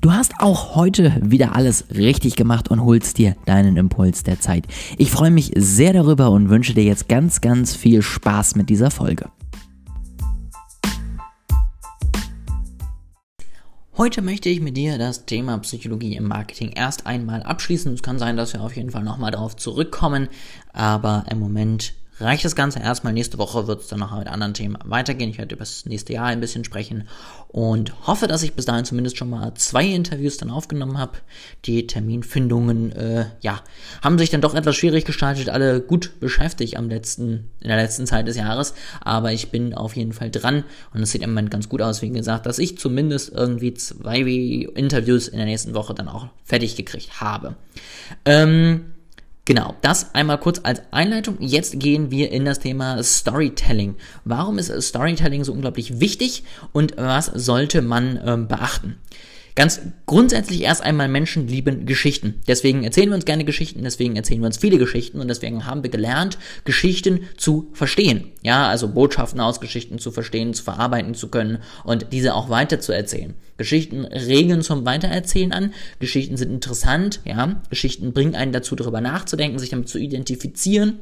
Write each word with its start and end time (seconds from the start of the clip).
Du 0.00 0.12
hast 0.12 0.34
auch 0.38 0.76
heute 0.76 1.12
wieder 1.20 1.56
alles 1.56 1.86
richtig 1.92 2.36
gemacht 2.36 2.70
und 2.70 2.84
holst 2.84 3.18
dir 3.18 3.34
deinen 3.46 3.76
Impuls 3.76 4.22
der 4.22 4.38
Zeit. 4.38 4.64
Ich 4.96 5.10
freue 5.10 5.32
mich 5.32 5.50
sehr 5.56 5.92
darüber 5.92 6.30
und 6.30 6.50
wünsche 6.50 6.72
dir 6.72 6.84
jetzt 6.84 7.08
ganz, 7.08 7.40
ganz 7.40 7.74
viel 7.74 8.00
Spaß 8.00 8.54
mit 8.54 8.70
dieser 8.70 8.92
Folge. 8.92 9.28
Heute 13.96 14.22
möchte 14.22 14.48
ich 14.48 14.60
mit 14.60 14.76
dir 14.76 14.98
das 14.98 15.26
Thema 15.26 15.58
Psychologie 15.58 16.14
im 16.14 16.28
Marketing 16.28 16.70
erst 16.76 17.08
einmal 17.08 17.42
abschließen. 17.42 17.92
Es 17.92 18.02
kann 18.02 18.20
sein, 18.20 18.36
dass 18.36 18.52
wir 18.52 18.60
auf 18.60 18.76
jeden 18.76 18.90
Fall 18.90 19.02
nochmal 19.02 19.32
darauf 19.32 19.56
zurückkommen, 19.56 20.28
aber 20.72 21.24
im 21.28 21.40
Moment 21.40 21.94
reicht 22.20 22.44
das 22.44 22.56
Ganze 22.56 22.80
erstmal. 22.80 23.12
Nächste 23.12 23.38
Woche 23.38 23.66
wird 23.66 23.80
es 23.80 23.88
dann 23.88 24.00
noch 24.00 24.16
mit 24.16 24.28
anderen 24.28 24.54
Themen 24.54 24.78
weitergehen. 24.84 25.30
Ich 25.30 25.38
werde 25.38 25.54
über 25.54 25.62
das 25.62 25.86
nächste 25.86 26.12
Jahr 26.12 26.26
ein 26.26 26.40
bisschen 26.40 26.64
sprechen 26.64 27.08
und 27.48 28.06
hoffe, 28.06 28.26
dass 28.26 28.42
ich 28.42 28.54
bis 28.54 28.66
dahin 28.66 28.84
zumindest 28.84 29.16
schon 29.16 29.30
mal 29.30 29.54
zwei 29.54 29.86
Interviews 29.86 30.36
dann 30.36 30.50
aufgenommen 30.50 30.98
habe. 30.98 31.18
Die 31.64 31.86
Terminfindungen, 31.86 32.92
äh, 32.92 33.26
ja, 33.40 33.62
haben 34.02 34.18
sich 34.18 34.30
dann 34.30 34.40
doch 34.40 34.54
etwas 34.54 34.76
schwierig 34.76 35.04
gestaltet, 35.04 35.48
alle 35.48 35.80
gut 35.80 36.20
beschäftigt 36.20 36.76
am 36.76 36.88
letzten, 36.88 37.50
in 37.60 37.68
der 37.68 37.76
letzten 37.76 38.06
Zeit 38.06 38.28
des 38.28 38.36
Jahres, 38.36 38.74
aber 39.00 39.32
ich 39.32 39.50
bin 39.50 39.74
auf 39.74 39.96
jeden 39.96 40.12
Fall 40.12 40.30
dran 40.30 40.64
und 40.92 41.02
es 41.02 41.10
sieht 41.10 41.22
im 41.22 41.30
Moment 41.30 41.50
ganz 41.50 41.68
gut 41.68 41.82
aus, 41.82 42.02
wie 42.02 42.10
gesagt, 42.10 42.46
dass 42.46 42.58
ich 42.58 42.78
zumindest 42.78 43.32
irgendwie 43.32 43.74
zwei 43.74 44.18
Interviews 44.20 45.28
in 45.28 45.38
der 45.38 45.46
nächsten 45.46 45.74
Woche 45.74 45.94
dann 45.94 46.08
auch 46.08 46.28
fertig 46.44 46.76
gekriegt 46.76 47.20
habe. 47.20 47.56
Ähm, 48.24 48.92
Genau, 49.48 49.74
das 49.80 50.14
einmal 50.14 50.36
kurz 50.36 50.60
als 50.62 50.82
Einleitung. 50.90 51.38
Jetzt 51.40 51.80
gehen 51.80 52.10
wir 52.10 52.30
in 52.30 52.44
das 52.44 52.58
Thema 52.58 53.02
Storytelling. 53.02 53.96
Warum 54.26 54.58
ist 54.58 54.70
Storytelling 54.82 55.42
so 55.42 55.54
unglaublich 55.54 56.00
wichtig 56.00 56.44
und 56.72 56.98
was 56.98 57.32
sollte 57.34 57.80
man 57.80 58.20
ähm, 58.26 58.46
beachten? 58.46 58.98
Ganz 59.58 59.80
grundsätzlich 60.06 60.62
erst 60.62 60.84
einmal 60.84 61.08
Menschen 61.08 61.48
lieben 61.48 61.84
Geschichten. 61.84 62.34
Deswegen 62.46 62.84
erzählen 62.84 63.08
wir 63.08 63.16
uns 63.16 63.24
gerne 63.24 63.44
Geschichten, 63.44 63.82
deswegen 63.82 64.14
erzählen 64.14 64.40
wir 64.40 64.46
uns 64.46 64.58
viele 64.58 64.78
Geschichten 64.78 65.20
und 65.20 65.26
deswegen 65.26 65.66
haben 65.66 65.82
wir 65.82 65.90
gelernt, 65.90 66.38
Geschichten 66.62 67.26
zu 67.36 67.68
verstehen. 67.72 68.26
Ja, 68.40 68.68
also 68.68 68.86
Botschaften 68.86 69.40
aus 69.40 69.60
Geschichten 69.60 69.98
zu 69.98 70.12
verstehen, 70.12 70.54
zu 70.54 70.62
verarbeiten 70.62 71.14
zu 71.14 71.26
können 71.26 71.58
und 71.82 72.12
diese 72.12 72.36
auch 72.36 72.50
weiter 72.50 72.78
zu 72.78 72.92
erzählen. 72.92 73.34
Geschichten 73.56 74.04
regen 74.04 74.62
zum 74.62 74.86
Weitererzählen 74.86 75.50
an. 75.50 75.74
Geschichten 75.98 76.36
sind 76.36 76.52
interessant, 76.52 77.18
ja. 77.24 77.60
Geschichten 77.68 78.12
bringen 78.12 78.36
einen 78.36 78.52
dazu, 78.52 78.76
darüber 78.76 79.00
nachzudenken, 79.00 79.58
sich 79.58 79.70
damit 79.70 79.88
zu 79.88 79.98
identifizieren 79.98 81.00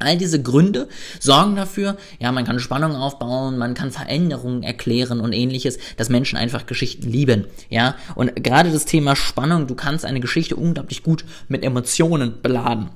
All 0.00 0.16
diese 0.16 0.42
Gründe 0.42 0.88
sorgen 1.20 1.56
dafür, 1.56 1.96
ja, 2.18 2.32
man 2.32 2.44
kann 2.44 2.58
Spannung 2.58 2.96
aufbauen, 2.96 3.58
man 3.58 3.74
kann 3.74 3.90
Veränderungen 3.90 4.62
erklären 4.62 5.20
und 5.20 5.32
ähnliches, 5.32 5.78
dass 5.98 6.08
Menschen 6.08 6.38
einfach 6.38 6.64
Geschichten 6.64 7.08
lieben, 7.08 7.46
ja. 7.68 7.96
Und 8.14 8.42
gerade 8.42 8.72
das 8.72 8.86
Thema 8.86 9.14
Spannung, 9.14 9.66
du 9.66 9.74
kannst 9.74 10.06
eine 10.06 10.20
Geschichte 10.20 10.56
unglaublich 10.56 11.02
gut 11.02 11.24
mit 11.48 11.62
Emotionen 11.62 12.40
beladen. 12.42 12.88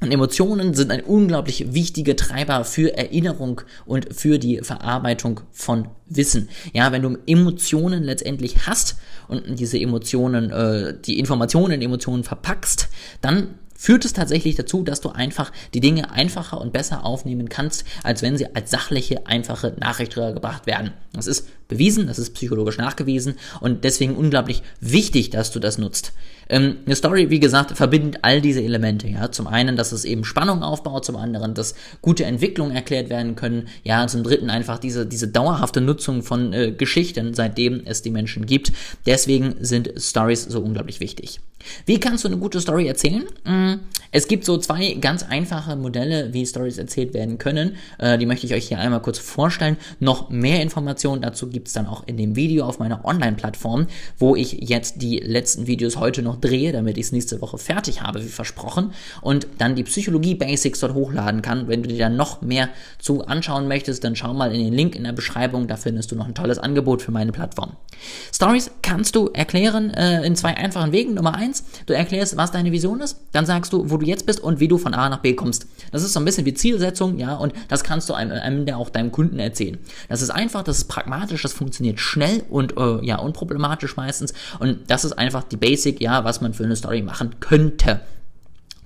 Und 0.00 0.12
Emotionen 0.12 0.72
sind 0.72 0.90
ein 0.90 1.02
unglaublich 1.02 1.74
wichtiger 1.74 2.16
Treiber 2.16 2.64
für 2.64 2.96
Erinnerung 2.96 3.60
und 3.84 4.14
für 4.14 4.38
die 4.38 4.60
Verarbeitung 4.62 5.40
von 5.52 5.88
Wissen. 6.06 6.48
Ja, 6.72 6.90
wenn 6.90 7.02
du 7.02 7.18
Emotionen 7.26 8.02
letztendlich 8.02 8.66
hast 8.66 8.96
und 9.28 9.58
diese 9.58 9.78
Emotionen, 9.78 10.50
äh, 10.50 10.94
die 11.04 11.18
Informationen 11.18 11.72
in 11.72 11.82
Emotionen 11.82 12.24
verpackst, 12.24 12.88
dann 13.20 13.56
führt 13.80 14.04
es 14.04 14.12
tatsächlich 14.12 14.56
dazu, 14.56 14.82
dass 14.82 15.00
du 15.00 15.08
einfach 15.08 15.52
die 15.72 15.80
Dinge 15.80 16.10
einfacher 16.10 16.60
und 16.60 16.70
besser 16.70 17.02
aufnehmen 17.06 17.48
kannst, 17.48 17.84
als 18.02 18.20
wenn 18.20 18.36
sie 18.36 18.54
als 18.54 18.70
sachliche, 18.70 19.26
einfache 19.26 19.72
Nachricht 19.80 20.18
rübergebracht 20.18 20.66
werden. 20.66 20.92
Das 21.14 21.26
ist 21.26 21.48
bewiesen, 21.66 22.06
das 22.06 22.18
ist 22.18 22.34
psychologisch 22.34 22.76
nachgewiesen 22.76 23.36
und 23.60 23.84
deswegen 23.84 24.16
unglaublich 24.16 24.62
wichtig, 24.80 25.30
dass 25.30 25.50
du 25.50 25.60
das 25.60 25.78
nutzt. 25.78 26.12
Ähm, 26.50 26.78
eine 26.84 26.96
Story, 26.96 27.30
wie 27.30 27.40
gesagt, 27.40 27.74
verbindet 27.76 28.18
all 28.22 28.42
diese 28.42 28.62
Elemente. 28.62 29.08
Ja, 29.08 29.30
zum 29.30 29.46
einen, 29.46 29.76
dass 29.76 29.92
es 29.92 30.04
eben 30.04 30.24
Spannung 30.24 30.62
aufbaut, 30.62 31.04
zum 31.04 31.16
anderen, 31.16 31.54
dass 31.54 31.74
gute 32.02 32.24
Entwicklungen 32.24 32.74
erklärt 32.74 33.08
werden 33.08 33.36
können. 33.36 33.68
Ja, 33.84 34.06
zum 34.08 34.24
dritten 34.24 34.50
einfach 34.50 34.78
diese 34.78 35.06
diese 35.06 35.28
dauerhafte 35.28 35.80
Nutzung 35.80 36.22
von 36.22 36.52
äh, 36.52 36.72
Geschichten, 36.72 37.34
seitdem 37.34 37.82
es 37.84 38.02
die 38.02 38.10
Menschen 38.10 38.46
gibt. 38.46 38.72
Deswegen 39.06 39.54
sind 39.60 39.92
Stories 39.96 40.42
so 40.44 40.60
unglaublich 40.60 41.00
wichtig. 41.00 41.40
Wie 41.86 42.00
kannst 42.00 42.24
du 42.24 42.28
eine 42.28 42.38
gute 42.38 42.60
Story 42.60 42.88
erzählen? 42.88 43.24
Mm, 43.44 43.69
es 44.12 44.26
gibt 44.26 44.44
so 44.44 44.58
zwei 44.58 44.94
ganz 44.94 45.22
einfache 45.22 45.76
Modelle, 45.76 46.32
wie 46.32 46.44
Stories 46.44 46.78
erzählt 46.78 47.14
werden 47.14 47.38
können. 47.38 47.76
Äh, 47.98 48.18
die 48.18 48.26
möchte 48.26 48.46
ich 48.46 48.54
euch 48.54 48.66
hier 48.68 48.78
einmal 48.78 49.02
kurz 49.02 49.18
vorstellen. 49.18 49.76
Noch 50.00 50.30
mehr 50.30 50.62
Informationen 50.62 51.22
dazu 51.22 51.48
gibt 51.48 51.68
es 51.68 51.74
dann 51.74 51.86
auch 51.86 52.02
in 52.06 52.16
dem 52.16 52.34
Video 52.34 52.64
auf 52.64 52.78
meiner 52.80 53.04
Online-Plattform, 53.04 53.86
wo 54.18 54.34
ich 54.34 54.52
jetzt 54.68 55.02
die 55.02 55.18
letzten 55.18 55.66
Videos 55.66 55.96
heute 55.96 56.22
noch 56.22 56.40
drehe, 56.40 56.72
damit 56.72 56.98
ich 56.98 57.06
es 57.06 57.12
nächste 57.12 57.40
Woche 57.40 57.58
fertig 57.58 58.02
habe, 58.02 58.24
wie 58.24 58.28
versprochen. 58.28 58.92
Und 59.20 59.46
dann 59.58 59.76
die 59.76 59.84
Psychologie-Basics 59.84 60.80
dort 60.80 60.94
hochladen 60.94 61.42
kann. 61.42 61.68
Wenn 61.68 61.82
du 61.82 61.88
dir 61.88 61.98
dann 61.98 62.16
noch 62.16 62.42
mehr 62.42 62.68
zu 62.98 63.26
anschauen 63.26 63.68
möchtest, 63.68 64.02
dann 64.02 64.16
schau 64.16 64.34
mal 64.34 64.52
in 64.52 64.64
den 64.64 64.72
Link 64.72 64.96
in 64.96 65.04
der 65.04 65.12
Beschreibung. 65.12 65.68
Da 65.68 65.76
findest 65.76 66.10
du 66.10 66.16
noch 66.16 66.26
ein 66.26 66.34
tolles 66.34 66.58
Angebot 66.58 67.02
für 67.02 67.12
meine 67.12 67.30
Plattform. 67.30 67.76
Stories 68.34 68.70
kannst 68.82 69.14
du 69.14 69.28
erklären 69.28 69.90
äh, 69.90 70.24
in 70.24 70.34
zwei 70.34 70.56
einfachen 70.56 70.92
Wegen. 70.92 71.14
Nummer 71.14 71.34
eins, 71.34 71.64
du 71.86 71.94
erklärst, 71.94 72.36
was 72.36 72.50
deine 72.50 72.72
Vision 72.72 73.00
ist. 73.00 73.18
Dann 73.32 73.46
sagst 73.46 73.59
du, 73.68 73.90
wo 73.90 73.98
du 73.98 74.06
jetzt 74.06 74.26
bist 74.26 74.40
und 74.40 74.60
wie 74.60 74.68
du 74.68 74.78
von 74.78 74.94
A 74.94 75.08
nach 75.08 75.18
B 75.18 75.34
kommst. 75.34 75.66
Das 75.92 76.02
ist 76.02 76.12
so 76.12 76.20
ein 76.20 76.24
bisschen 76.24 76.46
wie 76.46 76.54
Zielsetzung, 76.54 77.18
ja, 77.18 77.34
und 77.34 77.52
das 77.68 77.84
kannst 77.84 78.08
du 78.08 78.14
einem, 78.14 78.32
einem 78.32 78.66
der 78.66 78.78
auch 78.78 78.88
deinem 78.90 79.12
Kunden 79.12 79.38
erzählen. 79.38 79.78
Das 80.08 80.22
ist 80.22 80.30
einfach, 80.30 80.62
das 80.62 80.78
ist 80.78 80.84
pragmatisch, 80.84 81.42
das 81.42 81.52
funktioniert 81.52 82.00
schnell 82.00 82.42
und 82.48 82.76
äh, 82.76 83.04
ja, 83.04 83.18
unproblematisch 83.18 83.96
meistens. 83.96 84.32
Und 84.58 84.90
das 84.90 85.04
ist 85.04 85.12
einfach 85.12 85.44
die 85.44 85.56
Basic, 85.56 86.00
ja, 86.00 86.24
was 86.24 86.40
man 86.40 86.54
für 86.54 86.64
eine 86.64 86.76
Story 86.76 87.02
machen 87.02 87.36
könnte. 87.40 88.00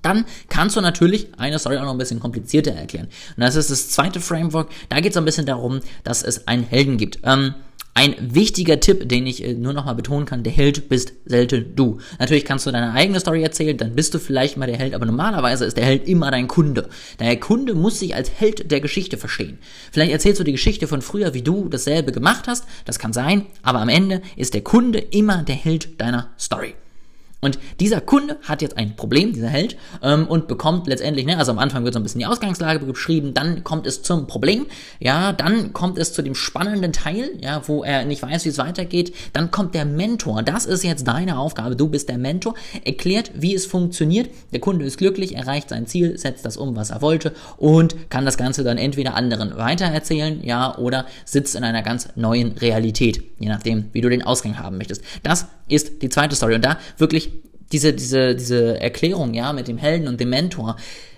Dann 0.01 0.25
kannst 0.49 0.75
du 0.75 0.81
natürlich 0.81 1.29
eine 1.37 1.57
Story 1.57 1.77
auch 1.77 1.83
noch 1.83 1.91
ein 1.93 1.97
bisschen 1.97 2.19
komplizierter 2.19 2.73
erklären. 2.73 3.07
Und 3.35 3.41
das 3.41 3.55
ist 3.55 3.71
das 3.71 3.89
zweite 3.89 4.19
Framework. 4.19 4.69
Da 4.89 4.99
geht 4.99 5.11
es 5.13 5.17
ein 5.17 5.25
bisschen 5.25 5.47
darum, 5.47 5.79
dass 6.03 6.21
es 6.21 6.47
einen 6.47 6.63
Helden 6.63 6.97
gibt. 6.97 7.19
Ähm, 7.23 7.55
ein 7.97 8.13
wichtiger 8.19 8.81
Tipp, 8.81 9.07
den 9.07 9.25
ich 9.25 9.41
äh, 9.43 9.53
nur 9.53 9.71
noch 9.71 9.85
mal 9.85 9.93
betonen 9.93 10.25
kann, 10.25 10.43
der 10.43 10.51
Held 10.51 10.89
bist 10.89 11.13
selten 11.25 11.75
du. 11.75 11.99
Natürlich 12.19 12.43
kannst 12.43 12.67
du 12.67 12.71
deine 12.71 12.91
eigene 12.91 13.21
Story 13.21 13.41
erzählen, 13.41 13.77
dann 13.77 13.95
bist 13.95 14.13
du 14.13 14.19
vielleicht 14.19 14.57
mal 14.57 14.67
der 14.67 14.77
Held, 14.77 14.93
aber 14.93 15.05
normalerweise 15.05 15.63
ist 15.63 15.77
der 15.77 15.85
Held 15.85 16.05
immer 16.07 16.29
dein 16.29 16.49
Kunde. 16.49 16.89
Der 17.19 17.39
Kunde 17.39 17.73
muss 17.73 17.99
sich 17.99 18.13
als 18.13 18.29
Held 18.29 18.69
der 18.69 18.81
Geschichte 18.81 19.17
verstehen. 19.17 19.59
Vielleicht 19.93 20.11
erzählst 20.11 20.41
du 20.41 20.43
die 20.43 20.51
Geschichte 20.51 20.87
von 20.87 21.01
früher, 21.01 21.33
wie 21.33 21.41
du 21.41 21.69
dasselbe 21.69 22.11
gemacht 22.11 22.47
hast, 22.47 22.65
das 22.83 22.99
kann 22.99 23.13
sein, 23.13 23.45
aber 23.63 23.79
am 23.79 23.89
Ende 23.89 24.21
ist 24.35 24.53
der 24.53 24.61
Kunde 24.61 24.99
immer 24.99 25.43
der 25.43 25.55
Held 25.55 25.99
deiner 26.01 26.33
Story. 26.37 26.75
Und 27.45 27.59
dieser 27.79 28.01
Kunde 28.01 28.37
hat 28.41 28.63
jetzt 28.63 28.75
ein 28.75 28.95
Problem, 28.95 29.31
dieser 29.31 29.49
Held, 29.49 29.77
ähm, 30.01 30.25
und 30.27 30.47
bekommt 30.47 30.87
letztendlich, 30.87 31.27
ne, 31.27 31.37
also 31.37 31.51
am 31.51 31.59
Anfang 31.59 31.83
wird 31.83 31.93
so 31.93 31.99
ein 31.99 32.03
bisschen 32.03 32.17
die 32.17 32.25
Ausgangslage 32.25 32.83
beschrieben, 32.83 33.35
dann 33.35 33.63
kommt 33.63 33.85
es 33.85 34.01
zum 34.01 34.25
Problem, 34.25 34.65
ja, 34.99 35.31
dann 35.31 35.71
kommt 35.71 35.99
es 35.99 36.11
zu 36.11 36.23
dem 36.23 36.33
spannenden 36.33 36.91
Teil, 36.91 37.29
ja, 37.41 37.61
wo 37.67 37.83
er 37.83 38.03
nicht 38.05 38.23
weiß, 38.23 38.45
wie 38.45 38.49
es 38.49 38.57
weitergeht, 38.57 39.13
dann 39.33 39.51
kommt 39.51 39.75
der 39.75 39.85
Mentor. 39.85 40.41
Das 40.41 40.65
ist 40.65 40.83
jetzt 40.83 41.07
deine 41.07 41.37
Aufgabe, 41.37 41.75
du 41.75 41.87
bist 41.87 42.09
der 42.09 42.17
Mentor, 42.17 42.55
erklärt, 42.83 43.29
wie 43.35 43.53
es 43.53 43.67
funktioniert, 43.67 44.31
der 44.51 44.59
Kunde 44.59 44.83
ist 44.83 44.97
glücklich, 44.97 45.35
erreicht 45.35 45.69
sein 45.69 45.85
Ziel, 45.85 46.17
setzt 46.17 46.45
das 46.45 46.57
um, 46.57 46.75
was 46.75 46.89
er 46.89 47.03
wollte 47.03 47.31
und 47.57 48.09
kann 48.09 48.25
das 48.25 48.37
Ganze 48.37 48.63
dann 48.63 48.79
entweder 48.79 49.13
anderen 49.13 49.55
weitererzählen, 49.55 50.43
ja, 50.43 50.75
oder 50.79 51.05
sitzt 51.25 51.55
in 51.55 51.63
einer 51.63 51.83
ganz 51.83 52.09
neuen 52.15 52.53
Realität, 52.53 53.21
je 53.37 53.49
nachdem, 53.49 53.85
wie 53.93 54.01
du 54.01 54.09
den 54.09 54.23
Ausgang 54.23 54.57
haben 54.57 54.79
möchtest. 54.79 55.03
Das 55.21 55.45
ist 55.67 56.01
die 56.01 56.09
zweite 56.09 56.35
Story 56.35 56.55
und 56.55 56.65
da 56.65 56.77
wirklich 56.97 57.34
diese, 57.71 57.93
diese, 57.93 58.35
diese 58.35 58.79
Erklärung, 58.79 59.33
ja, 59.33 59.53
mit 59.53 59.67
dem 59.67 59.77
Helden 59.77 60.07
und 60.07 60.19
dem 60.19 60.29
Mentor, 60.29 60.75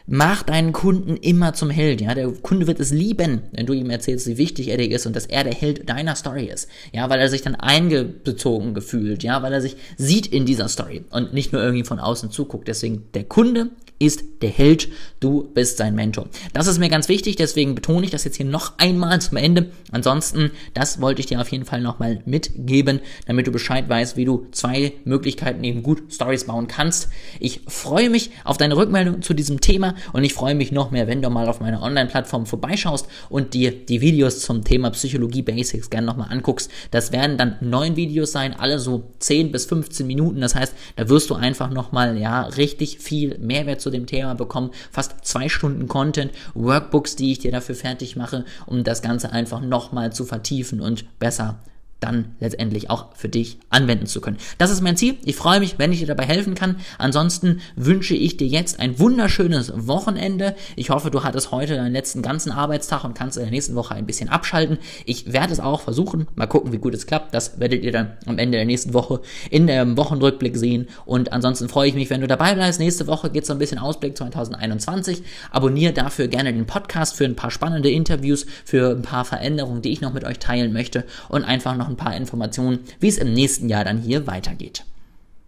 mach 0.07 0.41
deinen 0.43 0.71
Kunden 0.71 1.17
immer 1.17 1.53
zum 1.53 1.69
Held, 1.69 2.01
ja. 2.01 2.15
Der 2.15 2.29
Kunde 2.29 2.65
wird 2.65 2.79
es 2.79 2.91
lieben, 2.91 3.41
wenn 3.51 3.65
du 3.65 3.73
ihm 3.73 3.89
erzählst, 3.89 4.27
wie 4.27 4.37
wichtig 4.37 4.69
er 4.69 4.77
dir 4.77 4.89
ist 4.89 5.05
und 5.05 5.15
dass 5.15 5.25
er 5.25 5.43
der 5.43 5.53
Held 5.53 5.89
deiner 5.89 6.15
Story 6.15 6.45
ist. 6.45 6.69
Ja, 6.93 7.09
weil 7.09 7.19
er 7.19 7.29
sich 7.29 7.41
dann 7.41 7.55
eingezogen 7.55 8.73
gefühlt, 8.73 9.23
ja, 9.23 9.43
weil 9.43 9.53
er 9.53 9.61
sich 9.61 9.75
sieht 9.97 10.27
in 10.27 10.45
dieser 10.45 10.69
Story 10.69 11.03
und 11.11 11.33
nicht 11.33 11.51
nur 11.51 11.61
irgendwie 11.61 11.83
von 11.83 11.99
außen 11.99 12.31
zuguckt. 12.31 12.67
Deswegen 12.67 13.03
der 13.13 13.25
Kunde 13.25 13.69
ist 13.99 14.23
der 14.41 14.49
Held, 14.49 14.89
du 15.19 15.49
bist 15.53 15.77
sein 15.77 15.95
Mentor. 15.95 16.27
Das 16.53 16.67
ist 16.67 16.77
mir 16.77 16.89
ganz 16.89 17.09
wichtig, 17.09 17.35
deswegen 17.35 17.73
betone 17.75 18.05
ich 18.05 18.11
das 18.11 18.23
jetzt 18.23 18.37
hier 18.37 18.45
noch 18.45 18.77
einmal 18.77 19.19
zum 19.19 19.37
Ende. 19.37 19.71
Ansonsten, 19.91 20.51
das 20.73 21.01
wollte 21.01 21.21
ich 21.21 21.25
dir 21.25 21.41
auf 21.41 21.51
jeden 21.51 21.65
Fall 21.65 21.81
nochmal 21.81 22.21
mitgeben, 22.25 22.99
damit 23.25 23.47
du 23.47 23.51
Bescheid 23.51 23.89
weißt, 23.89 24.15
wie 24.17 24.25
du 24.25 24.47
zwei 24.51 24.93
Möglichkeiten 25.05 25.63
eben 25.63 25.81
gut 25.81 26.13
Stories 26.13 26.45
bauen 26.45 26.67
kannst. 26.67 27.09
Ich 27.39 27.61
freue 27.67 28.09
mich 28.09 28.31
auf 28.43 28.57
deine 28.57 28.77
Rückmeldung 28.77 29.21
zu 29.21 29.33
diesem 29.33 29.61
Thema 29.61 29.95
und 30.13 30.23
ich 30.23 30.33
freue 30.33 30.55
mich 30.55 30.71
noch 30.71 30.91
mehr, 30.91 31.07
wenn 31.07 31.21
du 31.21 31.29
mal 31.29 31.47
auf 31.47 31.59
meiner 31.59 31.81
Online-Plattform 31.81 32.45
vorbeischaust 32.45 33.07
und 33.29 33.53
dir 33.53 33.71
die 33.71 34.01
Videos 34.01 34.41
zum 34.41 34.63
Thema 34.63 34.91
Psychologie 34.91 35.41
Basics 35.41 35.89
gerne 35.89 36.07
nochmal 36.07 36.31
anguckst. 36.31 36.69
Das 36.91 37.11
werden 37.11 37.37
dann 37.37 37.55
neun 37.61 37.95
Videos 37.95 38.31
sein, 38.31 38.53
alle 38.53 38.79
so 38.79 39.03
10 39.19 39.51
bis 39.51 39.65
15 39.65 40.05
Minuten. 40.05 40.41
Das 40.41 40.55
heißt, 40.55 40.73
da 40.95 41.09
wirst 41.09 41.29
du 41.29 41.35
einfach 41.35 41.71
nochmal, 41.71 42.17
ja, 42.17 42.41
richtig 42.43 42.99
viel 42.99 43.37
Mehrwert 43.39 43.81
zu 43.81 43.86
dem 43.89 44.05
Thema 44.05 44.35
bekommen. 44.35 44.71
Fast 44.91 45.25
zwei 45.25 45.49
Stunden 45.49 45.87
Content, 45.87 46.31
Workbooks, 46.53 47.15
die 47.15 47.31
ich 47.31 47.39
dir 47.39 47.51
dafür 47.51 47.75
fertig 47.75 48.15
mache, 48.15 48.45
um 48.65 48.83
das 48.83 49.01
Ganze 49.01 49.31
einfach 49.31 49.61
nochmal 49.61 50.13
zu 50.13 50.25
vertiefen 50.25 50.81
und 50.81 51.19
besser 51.19 51.59
dann 51.99 52.35
letztendlich 52.39 52.89
auch 52.89 53.15
für 53.15 53.29
dich 53.29 53.57
anwenden 53.69 54.05
zu 54.05 54.21
können. 54.21 54.37
Das 54.57 54.69
ist 54.69 54.81
mein 54.81 54.97
Ziel. 54.97 55.15
Ich 55.25 55.35
freue 55.35 55.59
mich, 55.59 55.79
wenn 55.79 55.91
ich 55.91 55.99
dir 55.99 56.07
dabei 56.07 56.25
helfen 56.25 56.53
kann. 56.53 56.77
Ansonsten 56.97 57.61
wünsche 57.75 58.15
ich 58.15 58.37
dir 58.37 58.47
jetzt 58.47 58.79
ein 58.79 58.99
wunderschönes 58.99 59.87
Wochenende. 59.87 60.55
Ich 60.75 60.89
hoffe, 60.91 61.09
du 61.09 61.23
hattest 61.23 61.51
heute 61.51 61.75
deinen 61.75 61.93
letzten 61.93 62.21
ganzen 62.21 62.51
Arbeitstag 62.51 63.03
und 63.03 63.15
kannst 63.15 63.37
in 63.37 63.43
der 63.43 63.51
nächsten 63.51 63.75
Woche 63.75 63.95
ein 63.95 64.05
bisschen 64.05 64.29
abschalten. 64.29 64.77
Ich 65.05 65.33
werde 65.33 65.53
es 65.53 65.59
auch 65.59 65.81
versuchen. 65.81 66.27
Mal 66.35 66.45
gucken, 66.45 66.71
wie 66.71 66.77
gut 66.77 66.93
es 66.93 67.07
klappt. 67.07 67.33
Das 67.33 67.59
werdet 67.59 67.83
ihr 67.83 67.91
dann 67.91 68.13
am 68.25 68.37
Ende 68.37 68.57
der 68.57 68.65
nächsten 68.65 68.93
Woche 68.93 69.21
in 69.49 69.65
dem 69.65 69.97
Wochenrückblick 69.97 70.55
sehen. 70.57 70.87
Und 71.05 71.33
ansonsten 71.33 71.67
freue 71.67 71.89
ich 71.89 71.95
mich, 71.95 72.09
wenn 72.09 72.21
du 72.21 72.27
dabei 72.27 72.53
bleibst. 72.53 72.79
Nächste 72.79 73.07
Woche 73.07 73.31
geht 73.31 73.43
es 73.43 73.47
so 73.47 73.53
ein 73.53 73.59
bisschen 73.59 73.79
Ausblick 73.79 74.17
2021. 74.17 75.23
Abonniere 75.51 75.93
dafür 75.93 76.27
gerne 76.27 76.53
den 76.53 76.67
Podcast 76.67 77.15
für 77.15 77.25
ein 77.25 77.35
paar 77.35 77.49
spannende 77.49 77.89
Interviews, 77.89 78.45
für 78.65 78.91
ein 78.91 79.01
paar 79.01 79.25
Veränderungen, 79.25 79.81
die 79.81 79.91
ich 79.91 80.01
noch 80.01 80.13
mit 80.13 80.23
euch 80.23 80.37
teilen 80.39 80.73
möchte 80.73 81.05
und 81.29 81.43
einfach 81.43 81.75
noch 81.87 81.93
ein 81.93 81.97
paar 81.97 82.15
Informationen, 82.15 82.79
wie 82.99 83.07
es 83.07 83.17
im 83.17 83.33
nächsten 83.33 83.69
Jahr 83.69 83.85
dann 83.85 84.01
hier 84.01 84.27
weitergeht. 84.27 84.83